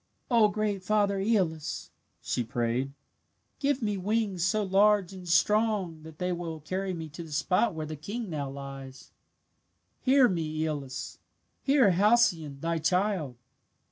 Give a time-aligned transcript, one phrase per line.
[0.31, 1.91] "O great father Aeolus,"
[2.23, 2.91] she prayed,
[3.59, 7.75] "give me wings so large and strong that they will carry me to the spot
[7.75, 9.11] where the king now lies.
[10.01, 11.19] "Hear me, Aeolus!
[11.61, 13.35] Hear Halcyone, thy child!"